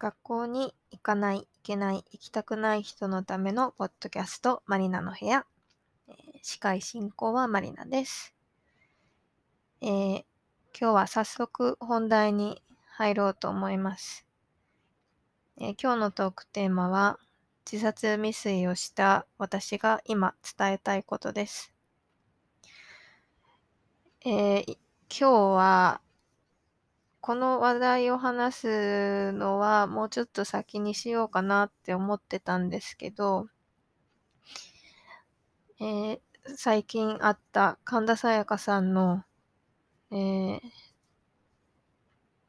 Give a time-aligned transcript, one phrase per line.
[0.00, 5.44] 学校に行かない、行けない、行きたくない人のためのポッドキャスト、マリナの部屋。
[6.08, 8.34] え司会進行はマリナです。
[9.82, 10.24] えー
[10.72, 14.24] 今日は早速本題に入ろうと思います。
[15.58, 17.18] えー今日のトークテーマは、
[17.70, 21.74] 自殺未遂をした私が今伝えたいことです。
[24.24, 24.78] え今
[25.10, 26.00] 日は
[27.20, 33.48] この話題を話すのはもうちょっと先にしようかなって思ってたんですけど、
[35.80, 36.20] えー
[36.56, 39.24] 最近あった神田沙也加さんの、
[40.10, 40.60] えー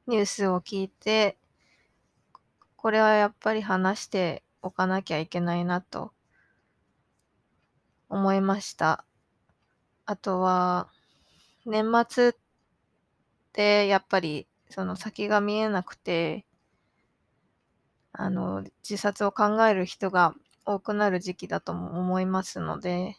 [0.08, 1.38] ニュースを聞いて、
[2.76, 6.12] これはやっぱり話しておかなきゃいけないなと
[8.10, 9.06] 思いました。
[10.06, 10.90] あとは、
[11.66, 12.34] 年末っ
[13.54, 16.46] てやっぱりその先が見えなくて、
[18.14, 20.34] あの、自殺を考える人が
[20.66, 23.18] 多くなる時期だとも思いますので、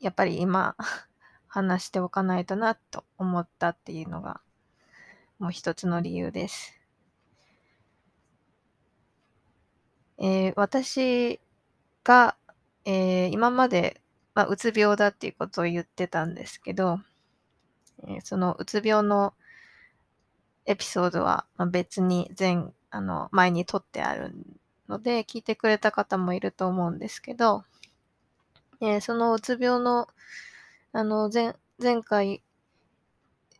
[0.00, 0.76] やっぱり今
[1.48, 4.42] 話しておかないとなと思ったっていうのが
[5.38, 6.80] もう一つの理由です。
[10.18, 11.38] えー私
[12.04, 12.36] が、
[12.84, 14.00] えー今まで、
[14.34, 17.00] まあ、うつ病だっていうことを言ってたんですけど、
[18.06, 19.34] えそのうつ病の
[20.66, 24.34] エピソードは別に前、あの、前に撮ってある
[24.88, 27.64] ので、聞いてくれた方もいると思うんですけど、
[28.82, 30.08] えーそのうつ病の、
[30.92, 32.42] あの、前、前回、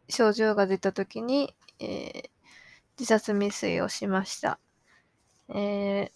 [0.08, 2.30] 症状が出た時に、えー
[2.98, 4.60] 自殺未遂をしました。
[5.48, 6.10] えー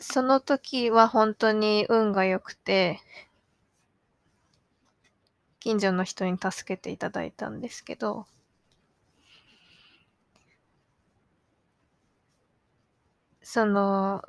[0.00, 2.98] その時は本当に運が良くて、
[5.60, 8.26] 近所の人に助けていただいたんですけど、
[13.42, 14.22] その、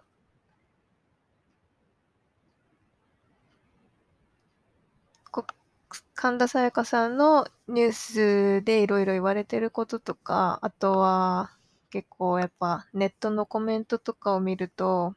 [6.16, 11.52] 神田沙也加さんのニュースでいろいろ言われてることとか、あとは
[11.90, 15.16] 結構やっぱネットのコメントとかを見ると、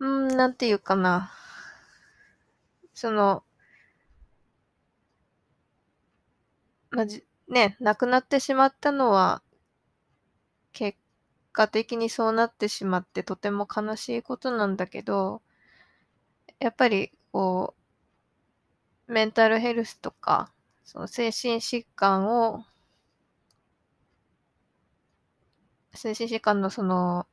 [0.00, 1.32] うん、なんていうかな。
[2.94, 3.44] その、
[6.92, 9.42] まじ、ね、亡くなってしまったのは、
[10.72, 10.98] 結
[11.52, 15.42] 果的にそうなってしまってとても悲しいことなんだけど、
[16.60, 17.74] やっぱりこ
[19.08, 20.50] う、メンタルヘルスとか、
[20.84, 22.64] その精神疾患を、
[25.94, 27.26] 精神疾患のその、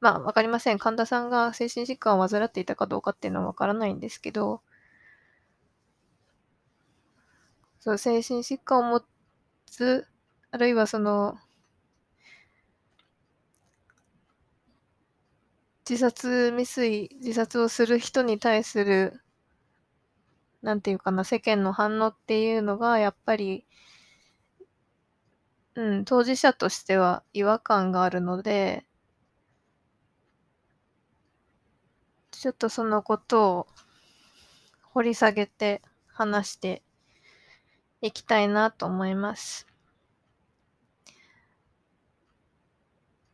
[0.00, 0.78] まあわかりません。
[0.78, 4.62] 神田さんが精神疾患を患っていたかどうかっていうのはわからないんですけど、
[7.80, 9.04] そう、精神疾患を持
[9.66, 10.06] つ、
[10.50, 11.38] あるいはその、
[15.90, 19.20] 自殺未遂、自殺をする人に対する、
[20.62, 23.66] なんていうかな、世間の反応っていうのが、やっぱり、
[25.76, 28.84] うん、当事者としては違和感があるので、
[32.30, 33.66] ちょっとそのことを
[34.92, 36.82] 掘り下げて話して
[38.00, 39.66] いきたいなと思います。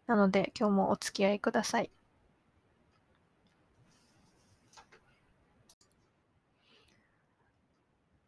[0.06, 1.90] なので今日もお付き合いください。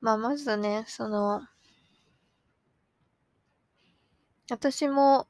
[0.07, 1.43] まあまずね、その、
[4.49, 5.27] 私も、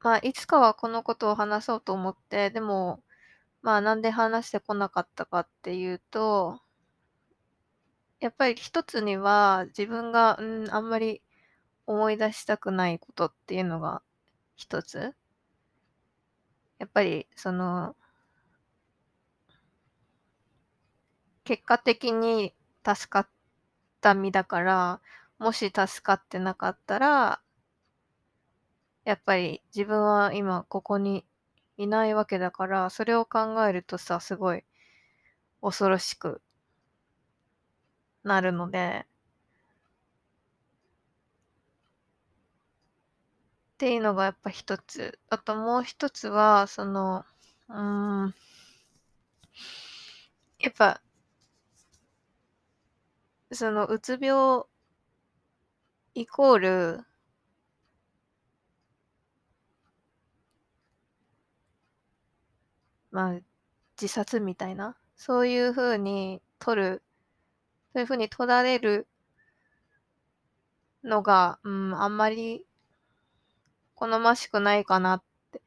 [0.00, 3.02] まあいつかはこのことを話そうと思って、でも、
[3.62, 6.61] まあなんで話してこなかったかっていうと、
[8.22, 11.22] やっぱり一つには自分が、うん、あんまり
[11.86, 14.00] 思い出したくないことっていうのが
[14.54, 15.12] 一つ。
[16.78, 17.96] やっぱりその、
[21.42, 22.54] 結果的に
[22.86, 23.28] 助かっ
[24.00, 25.00] た身だから、
[25.40, 27.40] もし助かってなかったら、
[29.04, 31.24] やっぱり自分は今ここに
[31.76, 34.62] いないわけだから、それを考えるとさ、すごい
[35.60, 36.40] 恐ろしく
[38.24, 39.06] なるので、
[43.74, 45.18] っていうのがやっぱ一つ。
[45.28, 47.24] あともう一つは、その、
[47.68, 48.34] うん、
[50.58, 51.02] やっぱ、
[53.52, 54.64] そのうつ病
[56.14, 57.04] イコール、
[63.12, 63.40] まあ、
[64.00, 67.02] 自殺みたいな、そういう風に取る、
[67.92, 69.06] そういう風に取られる
[71.04, 72.64] のが、うん、あんまり
[73.94, 75.22] 好ましくないかなっ
[75.52, 75.62] て。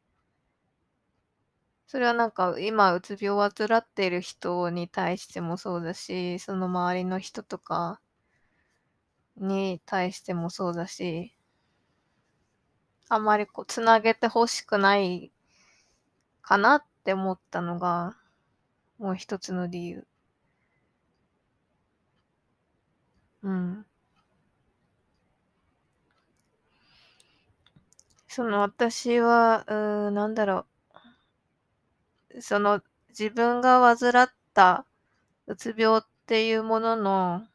[1.87, 8.01] それはなんか今うつ病を患っている人に対してもそうだし、その周りの人とか
[9.37, 11.33] に対してもそうだし、
[13.07, 15.31] あんまりこう、つなげて欲しくない
[16.41, 18.17] かなって思ったのが、
[18.97, 20.07] もう一つの理由。
[23.45, 23.85] うん。
[28.27, 30.65] その私は、うん、なんだろ
[32.35, 32.41] う。
[32.41, 34.85] その自分が患った
[35.47, 37.47] うつ病っていうものの、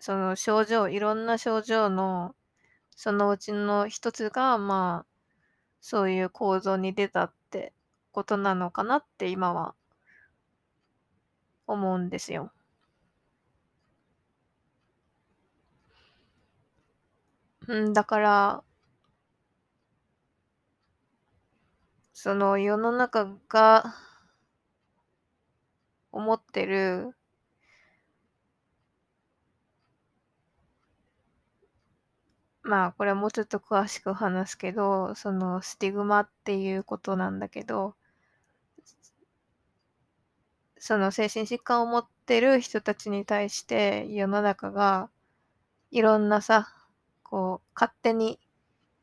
[0.00, 2.34] その症状、いろんな症状の、
[2.96, 5.12] そのうちの一つが、まあ、
[5.80, 7.72] そういう構造に出たって
[8.12, 9.74] ことなのかなって今は
[11.66, 12.52] 思うんですよ。
[17.70, 18.64] うん、だから
[22.12, 23.96] その世の中が
[26.12, 27.16] 思ってる
[32.62, 37.96] まあ、これはもうちょっと詳しく話すけど、そのスティグマっていうことなんだけど、
[40.78, 45.08] その精神疾患を持ってる人たちに対して世の中が
[45.90, 46.68] いろんなさ、
[47.30, 48.40] こう、勝手に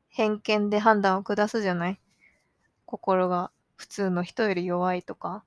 [0.09, 1.99] 偏見で判断を下すじゃない？
[2.85, 5.45] 心が普通の人より弱いとか、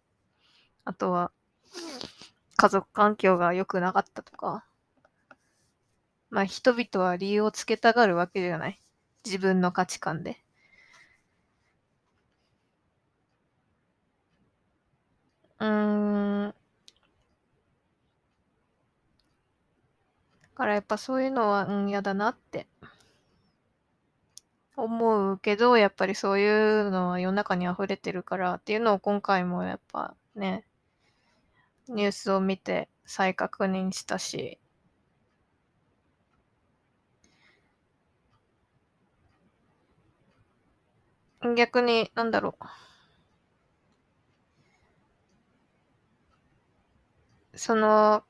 [0.85, 1.31] あとは
[2.57, 4.65] 家族環境が良くなかったとか、
[6.31, 8.81] まあ人々は理由をつけたがるわけじゃない？
[9.27, 10.39] 自分の価値観で。
[15.59, 16.55] うん。
[20.43, 22.67] だからやっぱそういうのは、うん、嫌だなって
[24.83, 30.65] 思うけど、やっぱりそういうのは世の中に溢れてるからっていうのを今回もやっぱね、
[31.89, 34.59] ニュースを見て再確認したし、
[41.57, 42.57] 逆に、なんだろ
[47.55, 47.59] う。
[47.59, 48.25] その、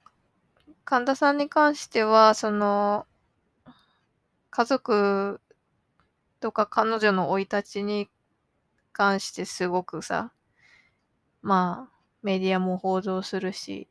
[0.85, 3.07] 神田さんに関しては、その、
[4.51, 5.41] 家族
[6.41, 8.09] とか彼女の生い立ちに
[8.93, 10.33] 関してすごくさ、
[11.43, 13.89] まあ、メディアも報道するし、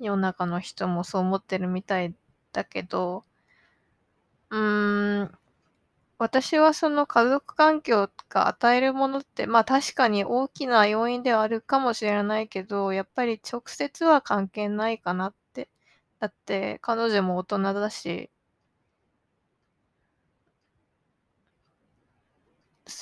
[0.00, 2.14] 世の中の人もそう思ってるみたい
[2.52, 3.24] だけど、
[4.50, 5.38] うーん、
[6.18, 15.68] 私はその家族環境が与えるものって、まあ確かに大きな要因ではあるかもしれないけど、やっぱり直接は関係ないかなって。
[16.20, 18.30] だって彼女も大人だし、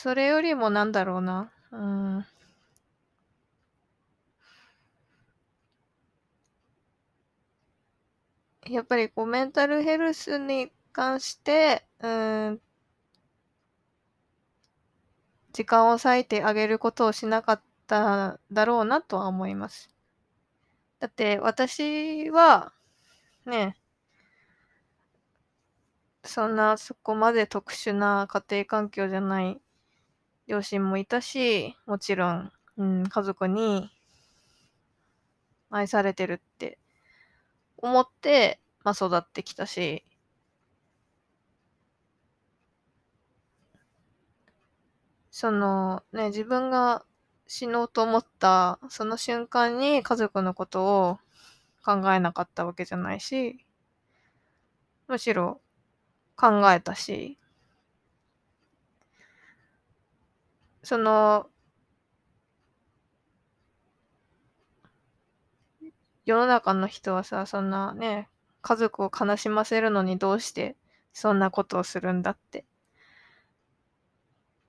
[0.02, 1.52] それよりもなんだろうな。
[1.73, 2.26] うん。
[8.67, 12.61] やっぱりこうメンタルヘルスに関して、うん、
[15.52, 19.91] 時間を割いてあげることをしなかっただろうなとは思います。
[20.99, 22.73] だって私は、
[23.47, 23.76] ね、
[26.25, 29.61] そんなそこまで特殊な家庭環境じゃない
[30.50, 33.88] 両親もいたし、もちろん、うん、家族に
[35.71, 36.76] 愛されてるって
[37.76, 40.04] 思って、まあ、育ってきたし、
[45.30, 47.04] そのね、自分が
[47.47, 51.19] 死のうと思ったその瞬間に家族のことを
[51.85, 53.64] 考えなかったわけじゃないし、
[55.07, 55.61] むしろ
[56.37, 57.39] 考えたし、
[60.83, 61.51] その、
[66.25, 68.29] 世の中の人はさ、そんなね、
[68.63, 70.77] 家族を悲しませるのにどうして
[71.13, 72.65] そんなことをするんだって。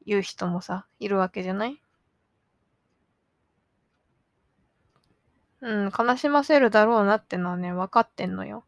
[0.05, 1.79] 言う人もさ、いるわけじゃない？
[5.61, 8.65] うん、悲しませるだろうなってのはね、分かってんのよ。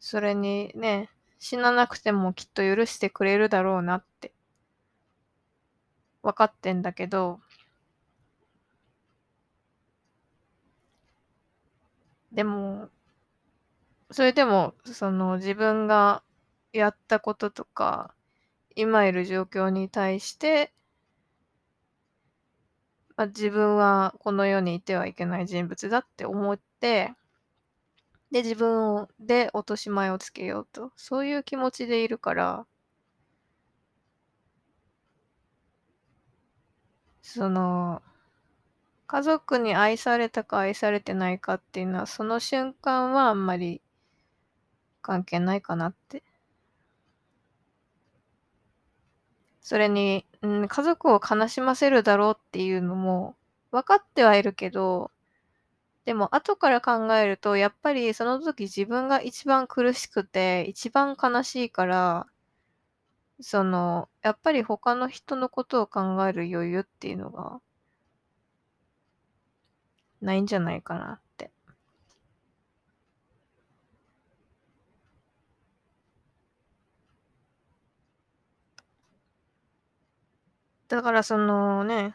[0.00, 4.32] それにね、死ななくてもきっと許してくれるだろうなって。
[6.26, 7.40] 分かってんだけど、
[12.32, 12.88] でも、
[14.10, 16.24] それでも、その自分が
[16.72, 18.12] やったこととか、
[18.76, 20.72] 今いる状況に対して、
[23.16, 27.12] まあ、自分はこの世にいてはいけない人物だって思って、
[28.30, 30.92] で、自分で落とし前をつけようと。
[30.94, 32.66] そういう気持ちでいるから、
[37.26, 38.02] その、
[39.08, 43.82] 家族に愛されたか愛されてないかっていうのは、その瞬間はあんまり
[45.02, 46.22] 関係ないかなって。
[49.60, 53.34] それに、うん、家族を悲しませるだろうっていうのも
[53.72, 55.10] 分かってはいるけど、
[56.04, 62.26] でも後から考えると、やっぱりその時自分が一番苦しくて、一番悲しいから、
[63.40, 67.62] その、やっぱり他の人のことを考える余裕っていうのが、
[70.20, 71.50] ないんじゃないかなって。
[80.88, 82.14] だからそのね、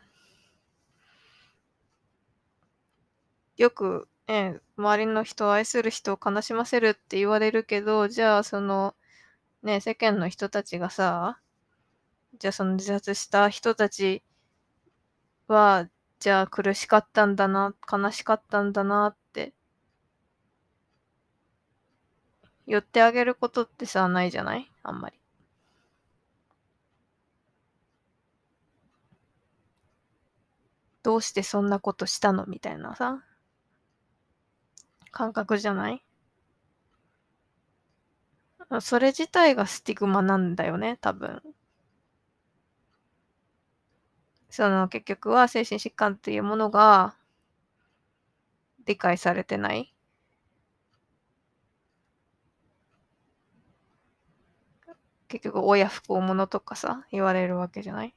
[3.56, 8.94] よく、ね、周りの人を愛する人を悲しませるって言われるけど、じゃあその、
[9.64, 11.40] ね、世間の人たちがさ、
[12.40, 14.24] じゃあその自殺した人たち
[15.48, 15.88] は、
[16.20, 19.54] じゃあ苦しかったんだな、悲しかったんだなって
[22.68, 24.72] 言ってあげることってさ、ないじゃない？
[24.84, 25.20] あんまり。
[31.04, 32.46] どうしてそんなことしたの？
[32.46, 33.24] みたいなさ。
[35.12, 36.04] 感覚じゃない？
[38.80, 41.42] それ自体がスティグマなんだよね、多分。
[44.52, 47.16] その結局は精神疾患っていうものが
[48.86, 49.92] 理解されてない。
[55.30, 58.14] 結局親不幸者とかさ、言われるわけじゃない？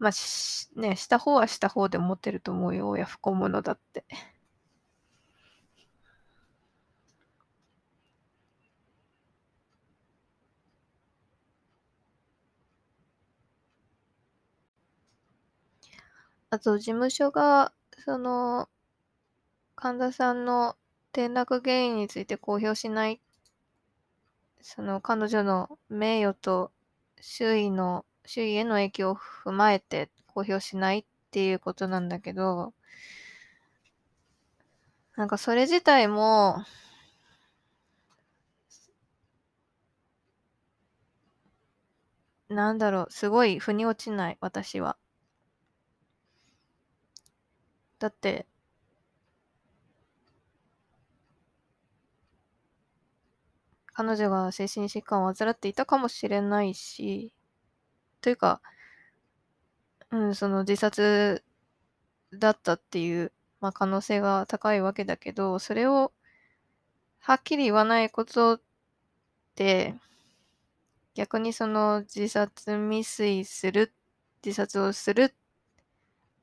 [0.00, 2.88] まあ、し、ね、した方はした方で思ってると思うよ。
[2.90, 4.04] 親不幸者だって。
[16.50, 17.72] あと、事務所が、
[18.04, 18.68] その、
[19.74, 20.76] 神田さんの
[21.12, 23.20] 転落原因について公表しない、
[24.62, 26.72] その彼女の名誉と
[27.20, 32.72] 周囲の周囲への影響を踏まえて公表しないっていうことなんだけど、
[35.16, 36.64] なんかそれ自体も、
[42.50, 44.98] なんだろう、すごい腑に落ちない、私は。
[48.00, 48.46] だって、
[53.92, 57.32] 彼女が精神疾患を患っていたかもしれないし、
[58.20, 58.60] というか、
[60.10, 61.44] うん、その自殺
[62.32, 66.12] だったっていう、まあ、可能性が高いわけだけど、それを
[67.20, 68.60] はっきり言わないことっ
[69.54, 69.94] て、
[71.14, 73.92] 逆にその自殺未遂する、
[74.44, 75.34] 自殺をする、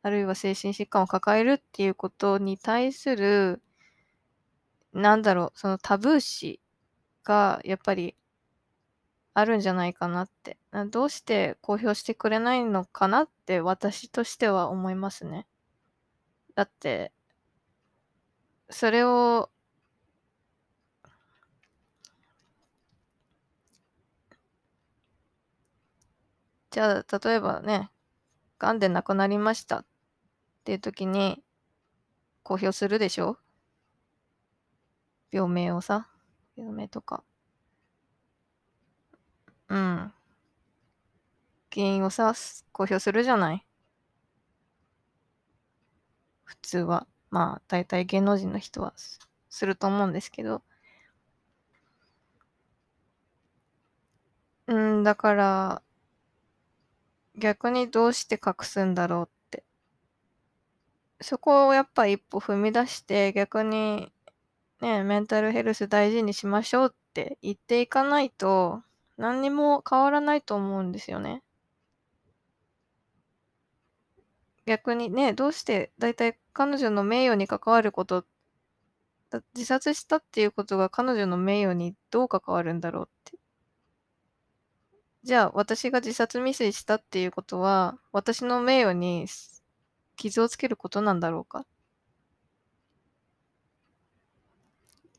[0.04, 3.62] あるいは精神疾患を抱えるっていうことに対する、
[4.94, 6.62] なんだろう、そのタブー視
[7.24, 8.16] がやっぱり
[9.40, 10.58] あるんじゃないかなって。
[10.90, 15.46] どうして公表してくれないのかなって私としては思いますね。
[16.56, 17.12] だって、
[18.72, 19.52] それを、
[26.72, 27.92] じゃあ、例えばね、
[28.58, 29.86] 癌で亡くなりましたっ
[30.64, 31.44] ていう時に
[32.42, 33.38] 公表するでしょ？
[35.32, 36.10] 病名をさ、
[36.56, 37.24] 病名とか。
[39.70, 40.14] うん。
[41.74, 42.34] 原因をさ、
[42.72, 43.64] 公表するじゃない？
[46.46, 47.08] 普通は。
[47.30, 48.94] まあ、大体芸能人の人は
[49.50, 50.62] すると思うんですけど。
[54.68, 55.82] うん、だから、
[57.36, 59.64] 逆にどうして隠すんだろうって。
[61.22, 64.12] そこをやっぱ一歩踏み出して、逆に、
[64.82, 68.84] ね、メンタルヘルス大事にしましょうって言っていかないと、
[69.18, 71.44] 何にも変わらないと思うんですよね。
[74.66, 78.26] 逆にね、どうして大体彼女の名誉に関わること、
[79.56, 83.38] 自殺したっていうことが彼女の名誉にどう関わるんだろうって。
[85.24, 89.28] じゃあ私が自殺未遂したっていうことは私の名誉に
[90.16, 91.66] 傷をつけることなんだろうか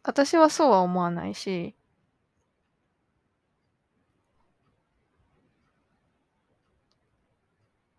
[0.02, 1.74] 私はそうは思わないし、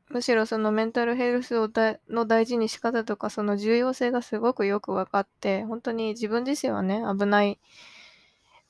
[0.10, 7.60] むしろそのメンタルヘルスをだの大事に仕方とか、その重要性がすごくよく分かって、本当に自分自身はね、危ない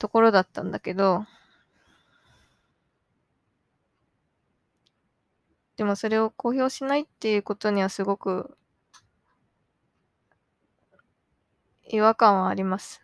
[0.00, 1.24] ところだったんだけど、
[5.76, 8.56] でもそれを公表しないっていうことにはすごく
[11.90, 13.02] 違和感はあります。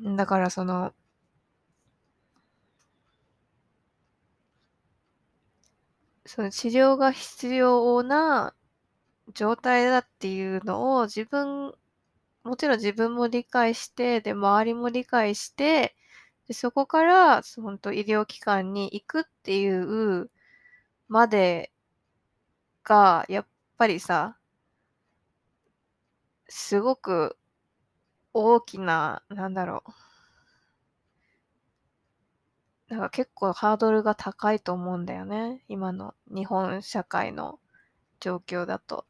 [0.00, 0.92] だからその、
[6.26, 8.54] その治療が必要な
[9.34, 11.74] 状態だっていうのを自分、
[12.44, 15.96] もちろん自分も理解して、で、周りも理解して、
[16.48, 20.30] でそこから、本当医療機関に行くっていう
[21.08, 21.72] まで
[22.84, 23.46] が、やっ
[23.78, 24.36] ぱりさ、
[26.50, 27.38] すごく
[28.32, 29.92] 大きな、なんだろう。
[32.90, 35.62] なんか結構ハードルが高いと思うんだよね。
[35.68, 37.58] 今の日本社会の
[38.20, 39.06] 状況だと。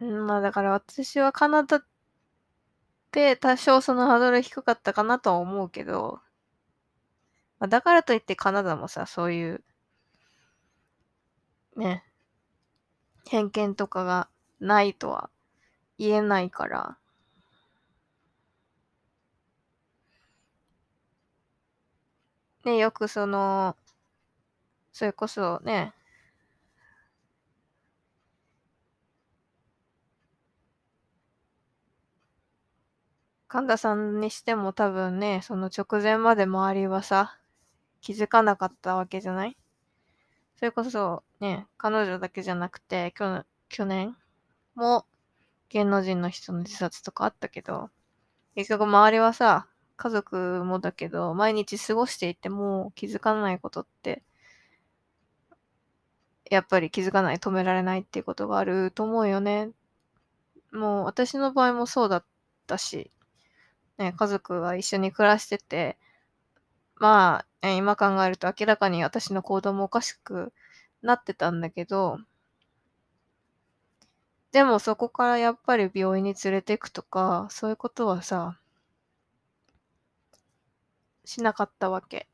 [0.00, 1.84] うん、まあだから私はカナダ
[3.12, 6.20] で多少そのハードル低かったかなとは思うけど、
[7.58, 9.64] まあ、だからといってカナダもさ、そういう
[11.76, 12.04] ね、
[13.26, 14.28] 偏見とかが
[14.60, 15.28] ないとは
[15.98, 16.98] 言えないから。
[22.64, 23.76] ね、よくその、
[24.92, 25.92] それこそね、
[33.48, 37.38] 神田さんにしても多分ね、その直前まで周りはさ、
[38.00, 39.56] 気づかなかったわけじゃない？
[40.56, 44.16] それこそね、彼女だけじゃなくて、去去年
[44.74, 45.04] も
[45.68, 47.90] 芸能人の人の自殺とかあったけど、
[48.54, 54.22] 結局周りはさ、家族もだけど、毎日過ごしていても気づかないことって、
[56.50, 59.70] やっぱり気づかない、止められないっていうことがあると思うよね。
[60.72, 62.24] もう私の場合もそうだっ
[62.66, 63.10] たし、
[63.98, 65.98] ね、家族は一緒に暮らしてて、
[66.96, 70.52] まあ、え今考えると明らかに私の行動もおかしく
[71.02, 72.18] なってたんだけど、
[74.52, 78.58] でもそこからやっぱり病院に連れてくとか、そういうことはさ、
[81.26, 82.26] しなかったわけ。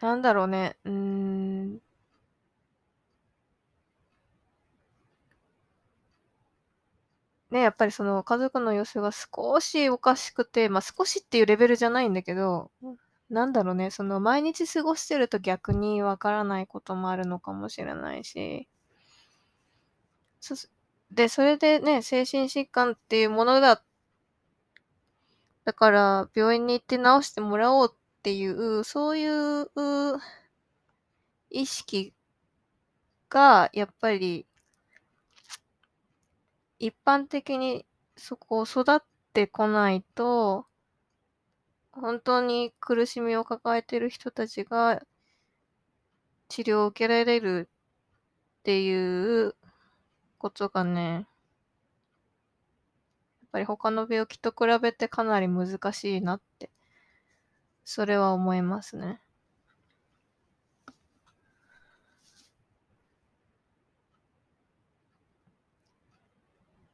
[0.00, 1.80] なんだろうね、うーん。
[7.56, 12.70] ね、やっぱりその家族の様子が少しおかしくて、ま、少しっていうレベルじゃないんだけど、
[13.30, 18.66] なんだろうね、その毎日過ごしてると逆にわからないこともあるのかもしれないし。
[20.42, 20.54] そ
[21.10, 23.82] で、それでね、精神疾患っていうものだ
[25.64, 29.26] だから病院に行って治してもらおうっていう、そうい
[29.62, 29.68] う
[31.50, 32.12] 意識
[33.30, 34.46] がやっぱり
[36.78, 37.84] 一般的に
[38.16, 39.00] そこを育っ
[39.32, 40.66] てこないと、
[41.92, 45.02] 本当に苦しみを抱えている人たちが
[46.48, 47.68] 治療を受けられる
[48.60, 49.54] っていう
[50.38, 51.26] ことがね、やっ
[53.52, 56.70] ぱり他の病気と比べてかなり難しいなって、
[57.84, 59.20] それは思いますね。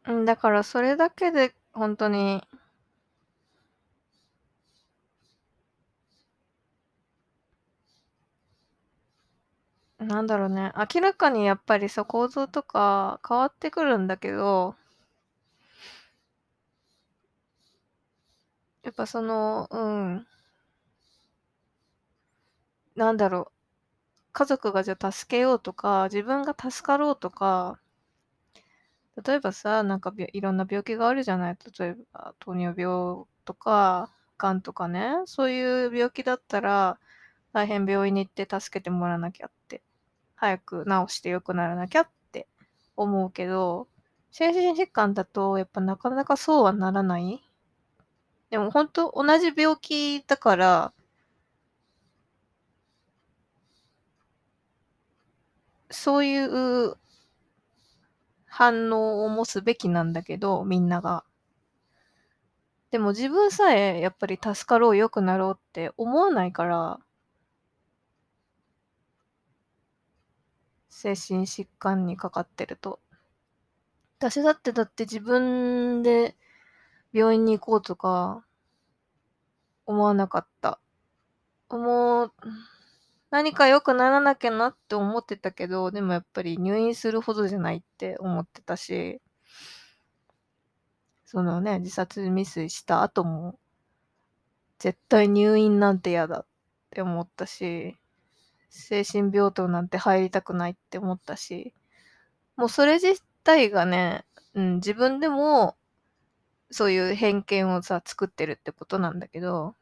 [0.06, 2.42] うん、だからそれだけで本当に。
[9.98, 14.74] なんだろうね、明らかにやっぱりさ、構造とか変わってくるんだけど。
[18.82, 20.26] やっぱその、うん。
[22.96, 23.52] なんだろう、
[24.32, 27.80] 家族がじゃあ助けようとか、自分が助かろうとか。
[29.24, 31.58] 例えばさ、なんかいろんな病気があるじゃない？
[31.78, 35.22] 例えば糖尿病とか、癌とかね。
[35.26, 36.98] そういう病気だったら、
[37.52, 39.82] 大変病院に行って助けてもらわなきゃって。
[40.34, 42.48] 早く治して良くならなきゃって
[42.96, 43.86] 思うけど、
[44.30, 47.42] 精神疾患だとやっぱなかなかそうはならない。
[48.50, 50.92] でも本当同じ病気だから、
[55.90, 56.96] そういう
[58.52, 61.24] 反応を持つべきなんだけど、みんなが。
[62.90, 67.00] でも自分さえやっぱり助かろう、良くなろうって思わないから、
[70.90, 73.00] 精神疾患にかかってると。
[74.18, 76.36] 私だってだって自分で
[77.14, 78.44] 病院に行こうとか
[79.86, 80.78] 思わなかった。
[81.70, 82.32] もう、
[83.32, 89.22] 何か良くならなきゃなって思ってたけど、でもやっぱり入院するほどじゃないって思ってたし、
[91.24, 93.58] そのね、自殺未遂した後も、
[94.78, 96.46] 絶対入院なんて嫌だっ
[96.90, 97.96] て思ったし、
[98.68, 101.72] 精神病棟なんて入りたくないって思ったし、
[102.56, 105.78] もうそれ自体がね、うん、自分でも、
[106.70, 109.74] そういう偏見をさ、作ってるってことなんだけど、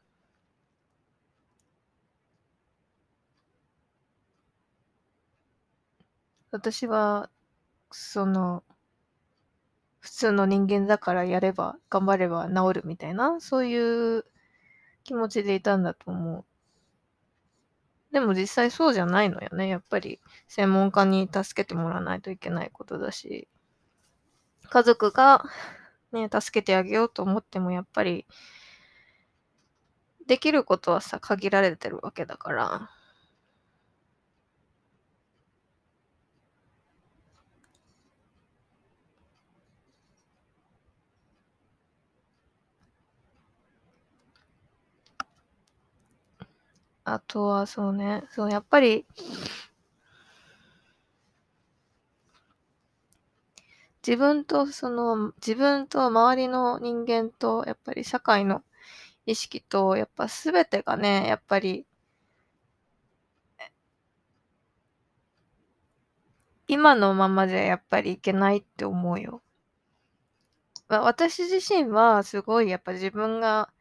[6.50, 7.30] 私は、
[7.92, 8.64] その、
[10.00, 14.24] 普通の人間だからやれば、頑張れば治るみたいな、そういう
[15.04, 16.44] 気持ちでいたんだと思う。
[18.12, 19.68] でも実際そうじゃないのよね。
[19.68, 23.46] やっぱり専門家に助けてもらわないといけないことだし、
[24.68, 25.44] 家族が
[26.12, 28.26] ね、助けてあげようと思ってもやっぱり、
[30.26, 32.90] できることはさ、限られてるわけだから。
[47.04, 49.06] あとはそうね、そう、やっぱり、
[54.06, 58.62] 自分とその、自分と周りの人間と、やっぱり社会の
[59.26, 61.86] 意識と、やっぱすべてがね、やっぱり、
[66.68, 69.42] 今のままじゃやっぱりいけないって思うよ。
[70.88, 73.72] わ私自身はすごいやっぱ自分が、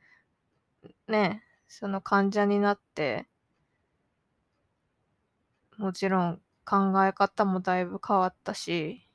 [1.08, 3.30] ね、その患者になって、
[5.78, 9.08] もちろん考え方もだいぶ変わったし、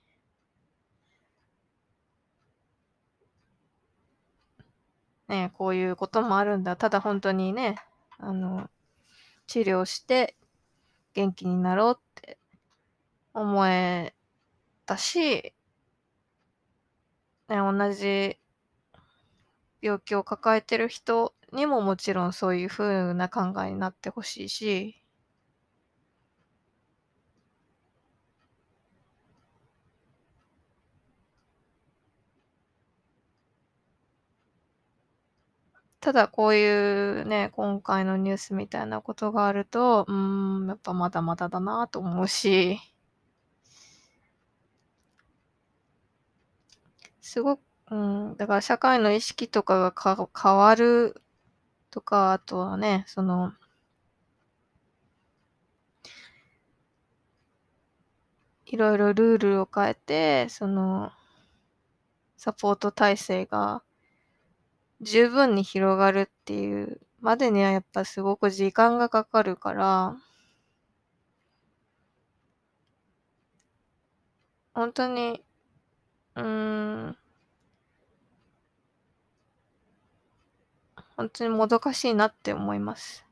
[5.28, 6.76] ね、こういうこともあるんだ。
[6.76, 7.76] ただ本当にね、
[8.18, 8.70] あの、
[9.46, 10.36] 治療して
[11.12, 12.38] 元気になろうって
[13.34, 14.14] 思え
[14.86, 15.54] たし、
[17.48, 18.38] ね、同じ
[19.84, 24.96] 病気を抱えてる人にももちろんそういう風な考えになってほしいし、
[36.00, 42.78] ただこういうね、今回のニュースみたいなことがあると、うーん、やっぱまだまだだなと思うし、
[47.20, 47.60] すごく、
[47.94, 51.22] うん、だから社会の意識とかがか変わる
[51.90, 53.52] とか、あとはね、その、
[58.66, 61.10] いろいろルールを変えて、その、
[62.36, 63.82] サポート体制が
[65.00, 70.16] 十分に広がるっていうまでにはやっぱすごく時間がかかるから、
[74.74, 75.42] 本当に、
[76.36, 77.18] うーん、
[81.16, 83.24] 本当にもどかしいなって思います。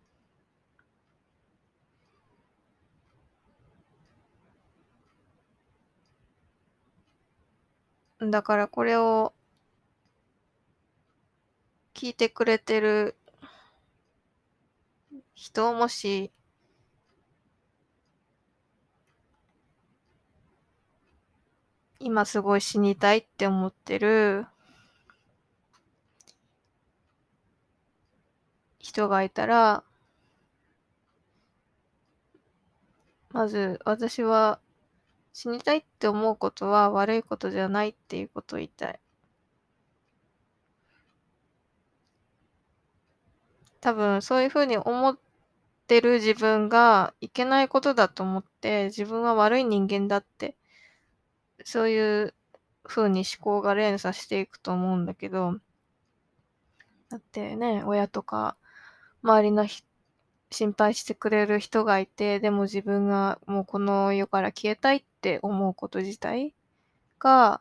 [8.21, 9.33] だからこれを
[11.95, 13.17] 聞いてくれてる
[15.35, 16.31] 人、もし、
[21.99, 24.47] 今すごい死にたいって思ってる
[28.93, 29.83] 人がいたら、
[33.31, 34.61] まず私は
[35.33, 39.01] 死にたいって思うことは悪いことじゃないっていうことを言いたい。
[43.81, 45.19] 多分そういうふうに思っ
[45.89, 50.55] てる自分がいけないことだと思って自分は悪い人間だって
[51.65, 52.35] そういう
[52.85, 55.59] 風に思考が連鎖していくと思うんだけど
[57.11, 58.57] だってね親とか
[59.23, 59.67] 周りの
[60.51, 66.55] 心配してくれる人がいてでも自分がもうこの世から消えたいって思うこと自体
[67.19, 67.61] が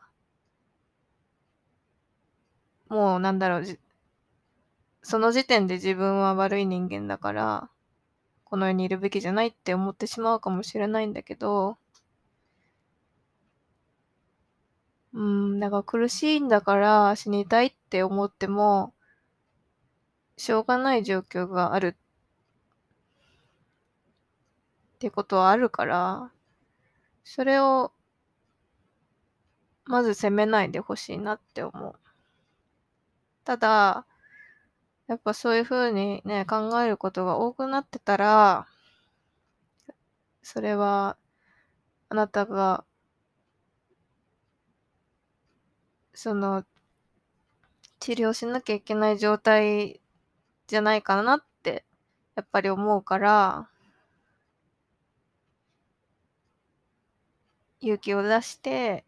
[2.88, 3.78] もうなんだろう
[5.02, 7.70] その時点で自分は悪い人間だから、
[8.44, 11.76] この世にいるべきじゃないって思ってしまうかもしれないんだけど、
[15.14, 18.94] うん、だから苦しいんだから死にたいって思っても、
[20.36, 21.96] しょうがない状況がある
[24.94, 26.30] ってことはあるから、
[27.24, 27.92] それを
[29.84, 31.94] まず責めないでほしいなって思う。
[33.44, 34.06] ただ、
[35.06, 38.66] やっぱそういうふうにね、考えることが多くなってたら、
[40.42, 41.16] それは、
[42.10, 42.84] あなたが、
[46.14, 46.64] その、
[48.00, 50.01] 治療しなきゃいけない状態
[50.72, 51.84] じゃないかなって、
[52.34, 53.68] やっぱり思うから、
[57.82, 59.04] 勇気を出して、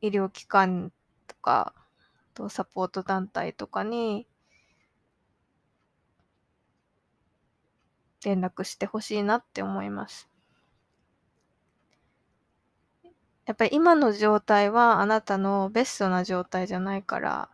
[0.00, 0.90] 医療機関
[1.26, 1.74] とか、
[2.32, 4.26] とサポート団体とかに
[8.24, 10.30] 連絡してほしいなって思います。
[13.44, 17.53] やっぱり今の状態はあなたのベストな状態じゃないから、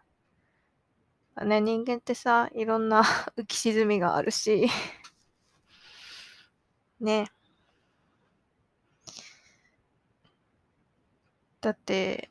[1.45, 3.03] ね、人間ってさ、いろんな
[3.37, 4.69] 浮き沈みがあるし
[7.01, 7.31] ね。
[11.61, 12.31] だって、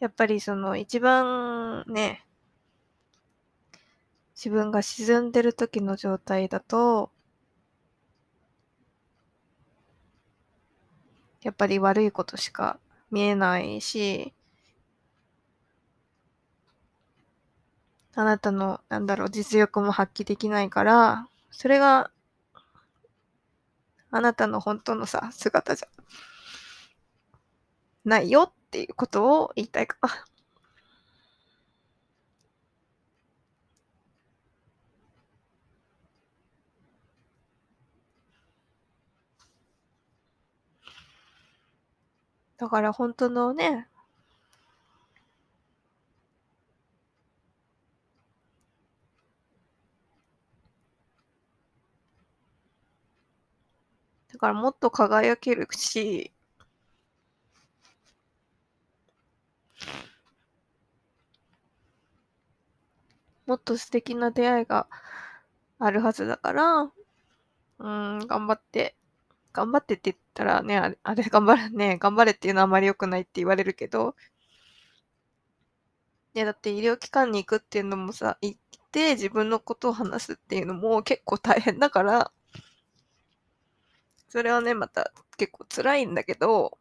[0.00, 2.26] やっぱりその一番ね、
[4.34, 7.10] 自分が沈んでる時の状態だと、
[11.42, 12.78] やっぱり悪いことしか
[13.10, 14.32] 見えないし、
[18.14, 22.10] あなたの、なんだろう、実力も発揮できないから、それが、
[24.10, 25.88] あなたの本当のさ、姿じゃ
[28.04, 29.98] ないよっていうことを言いたいか。
[42.62, 43.88] だから本当のね、
[54.32, 56.30] だからもっと輝けるし、
[63.46, 64.86] もっと素敵な出会いが
[65.80, 66.92] あるはずだから、
[67.78, 68.94] うん、頑張って、
[69.52, 74.14] 頑張ってって言ったらね、あれ、あれ頑張れ、ね、頑張れっていうのはあまり良くないって言われるけど、
[76.34, 78.60] ね、だって医療機関に行くっていうのもさ、行っ
[78.90, 82.30] て自分のことを話すっていうのも結構大変だから、
[84.28, 86.76] それはね、また結構辛いんだけど、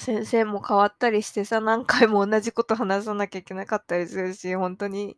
[0.00, 5.16] 先生も変わったりしてさ、何回も同じこと話さなきゃいけなかったりするし、本当に。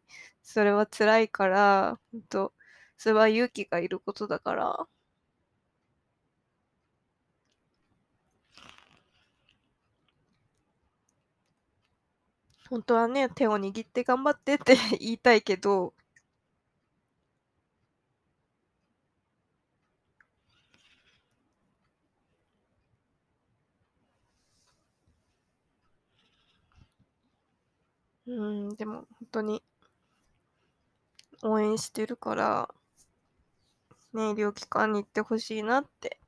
[0.48, 2.54] それは辛いから、本当
[2.96, 4.88] それは勇気がいることだから。
[12.70, 15.92] 本当はね、手を握って頑張ってって 言いたいけど、
[28.26, 28.32] う
[28.72, 29.62] ん、でも本当に
[31.42, 32.68] 応援してるから、
[34.12, 36.18] ね、医療機関に行ってほしいなって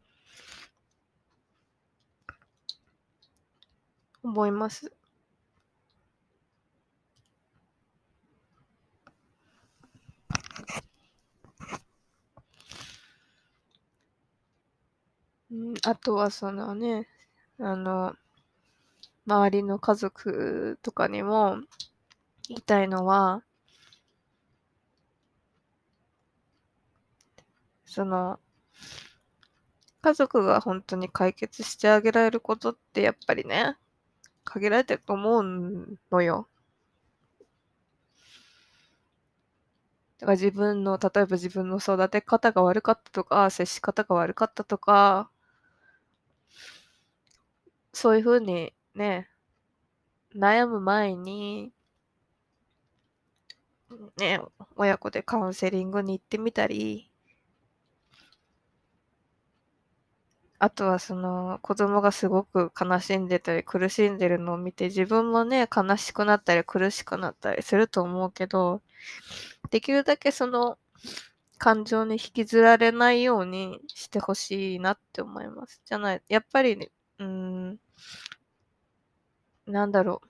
[4.22, 4.92] 思います。
[15.50, 17.08] うん、あとはそのね、
[17.58, 18.14] あの、
[19.26, 21.56] 周りの家族とかにも
[22.48, 23.42] 言いたいのは、
[27.90, 28.38] その、
[30.00, 33.76] 家族が本当に解決してあげられることってやっぱりね、
[34.44, 36.48] 限られてると思うのよ。
[40.20, 45.28] だから自分の、例えば自分の育て方が悪かったとか、接し方が悪かったとか、
[47.92, 49.28] そういうふうにね、
[50.34, 51.72] 悩む前に、
[54.16, 54.40] ね、
[54.76, 57.09] 親子でカウンセリングに行ってみたり、
[60.60, 68.82] あとはその子供がすごく悲しんでたり苦しんでるのを見て自分もね、悲しくなったり苦しくなったりすると思うけど、
[69.70, 70.78] できるだけその
[71.58, 75.82] 感情に引きずられないようにしてほしいなって思います。
[75.86, 77.78] じゃない、やっぱり、ね、うん、
[79.66, 80.28] なんだろう。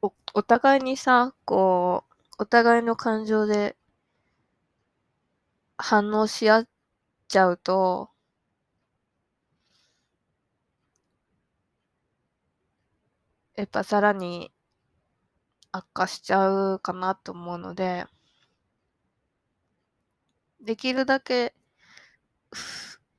[0.00, 3.76] お、お互いにさ、こう、お互いの感情で
[5.78, 6.68] 反応し合っ
[7.28, 8.10] ちゃうと、
[13.56, 14.52] やっぱさらに
[15.70, 18.06] 悪化しちゃうかなと思うので、
[20.60, 21.54] できるだけ、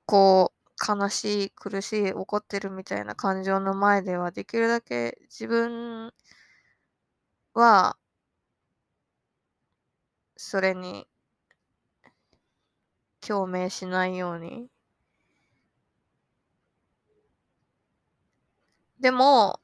[0.07, 6.11] こう、悲しい、苦しい、怒ってるみたいな感情の前では、できるだけ自分
[7.53, 7.97] は、
[10.37, 11.05] それに
[13.27, 14.69] 共鳴しないように。
[18.99, 19.59] でも、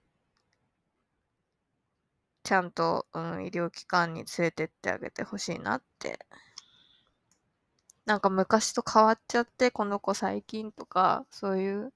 [2.43, 6.25] ちゃんと、うん、医療機関に連れてってあげてほしいなって。
[8.05, 11.91] なんか昔と変わっちゃって、この子最近とか、そういう、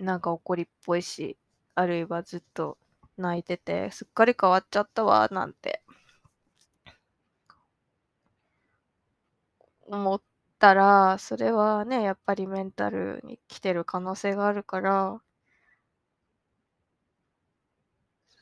[0.00, 1.38] なんか怒りっぽいし、
[1.76, 2.76] あるいはずっと
[3.16, 5.80] 泣いてて、すっかり変わっちゃったわ、なんて。
[9.90, 10.22] 思っ
[10.58, 15.22] たら、それはね、やっぱりメンタルに来てる可能性があるから、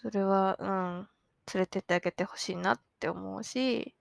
[0.00, 1.08] それは、うん、
[1.52, 3.94] 連れてってあげてほしいなって思うし、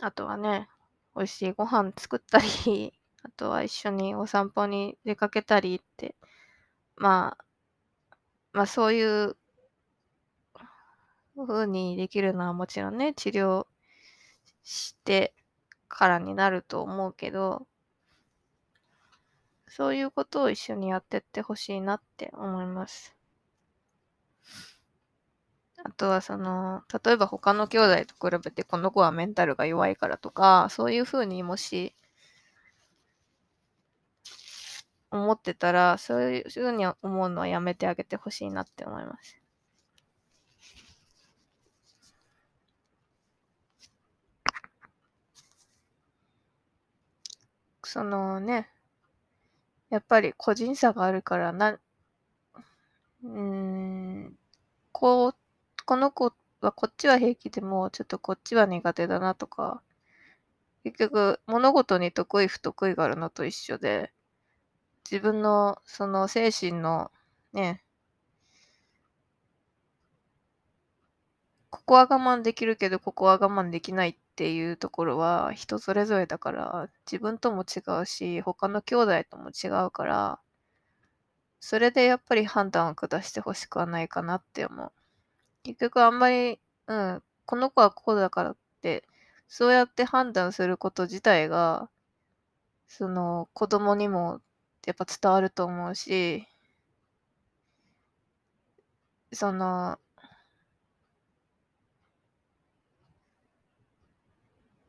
[0.00, 0.68] あとはね、
[1.14, 6.16] 美味しいご飯作ったり、あとは一緒にお散歩に出かけたりって、
[6.96, 7.44] まあ、
[8.52, 9.36] まあそういう
[11.36, 13.66] 風にできるのはもちろんね、治療
[14.62, 15.34] して
[15.88, 17.66] からになると思うけど、
[19.68, 23.14] そういうことを一緒にやってってほしいなって思います。
[25.84, 31.94] あとはその、例えば他の兄弟と比べてこの子はメンタルが弱いからとか、そういう風にもし
[35.10, 39.40] 思ってたら、そういう風に思うのはやめてあげてほしいなって思います。
[47.82, 48.70] そのね、
[49.90, 51.78] やっぱり個人差があるからな、
[53.22, 54.36] うん、
[54.92, 55.36] こう、
[55.86, 59.82] この子はこっちは平気でも、ちょっとこっちは苦手だなとか、
[60.82, 64.12] 結局、物事に得意不得意があるのと一緒で、
[65.10, 67.10] 自分のその精神の
[67.52, 67.82] ね、
[71.70, 80.40] ここは我慢できるけど、ここは我慢できないっていうところは人それぞれだから、自分とも違うし、他の兄弟とも違うから、
[81.60, 84.92] それでやっぱり判断を下してほしくはないかなって思う。
[85.64, 89.04] 結局あんまり、うん、この子はこうだからって、
[89.48, 91.90] そうやって判断すること自体が、
[92.88, 94.40] その子供にも
[94.86, 96.48] やっぱ伝わると思うし、
[99.32, 99.98] その、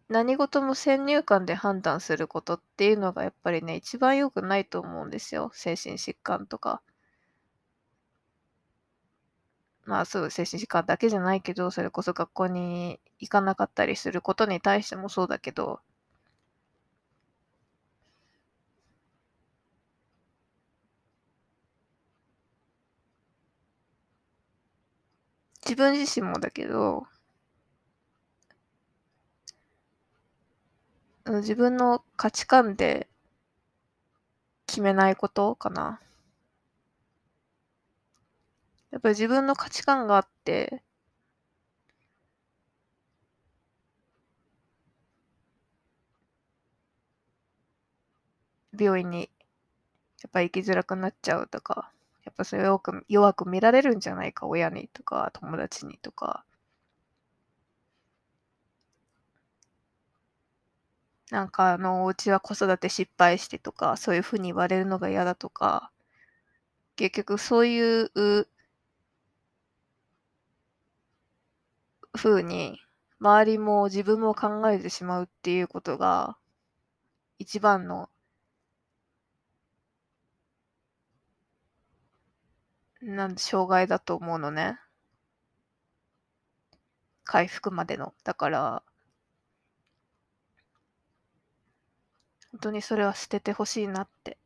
[0.10, 5.52] 何事も先入観で判断することっていうのがやっぱりね、一番良くないと思うんですよ。
[5.54, 6.82] 精神疾患とか。
[9.84, 15.82] まあそう、精神疾患だけじゃないけど、それこそ学校に行かなかったりすることに対してもそうだけど、
[25.70, 27.06] 自分自身もだけど、
[31.28, 33.08] 自分の価値観で
[34.66, 36.02] 決めないことかな。
[38.90, 40.82] やっぱり自分の価値観があって、
[48.76, 49.30] 病院に
[50.24, 51.92] やっぱ行きづらくなっちゃうとか、
[52.24, 56.46] やっぱそれを弱く見られるんじゃないか、親にとか、友達にとか。
[61.32, 65.92] なんかあの、うちは子育て失敗してとか、そういうふうに言われるのが嫌だとか、
[66.98, 68.12] 結局そういう
[72.15, 72.80] ふうに、
[73.20, 76.38] 周りも自分も考えてしまうっていうことが、
[77.40, 78.08] 一番の、
[83.02, 84.79] なん障害だと思うのね。
[87.23, 88.13] 回復までの。
[88.23, 88.83] だから、
[92.52, 94.37] 本当にそれは捨ててほしいなって。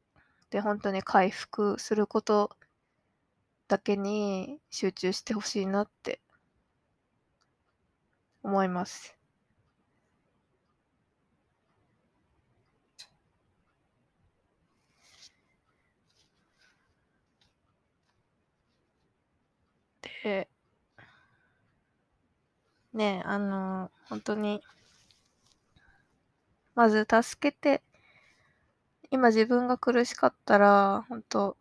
[0.50, 2.56] で、本当に回復すること
[3.68, 6.22] だけに集中してほしいなって
[8.44, 9.23] 思います。
[20.24, 20.48] で、
[22.94, 24.62] ね、あの、本当に、
[26.76, 27.82] まず助けて、
[29.12, 31.56] 今自分が苦しかったら、本当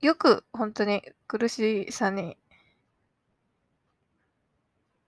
[0.00, 2.36] よく本当に苦しさに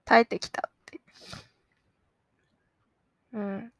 [0.05, 0.99] 耐えてきたって。
[3.33, 3.71] うん。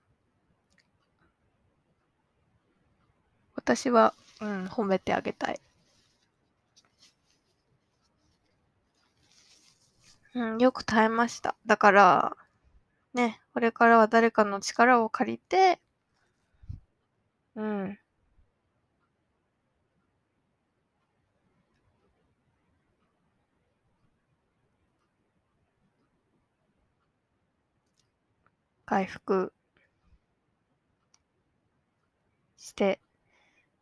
[3.55, 5.61] 私は、うん、褒めてあげたい。
[10.33, 11.55] うん、よく耐えました。
[11.65, 12.37] だから、
[13.13, 15.81] ね、これからは誰かの力を借りて、
[17.55, 17.99] うん。
[28.87, 29.53] 回復
[32.57, 32.99] して、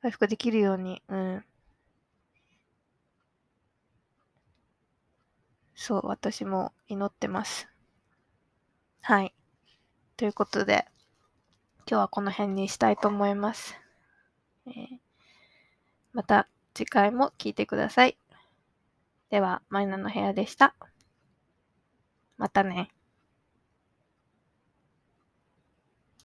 [0.06, 1.44] 回復できるように、うん。
[5.74, 7.68] そう、私も祈ってます。
[9.02, 9.34] はい。
[10.18, 10.86] ということで、
[11.90, 13.76] 今日はこの辺にしたいと思います。
[14.68, 15.00] えー
[16.14, 18.18] また次回も聞いてください。
[19.30, 20.76] では、マイナの部屋でした。
[22.38, 22.95] またね。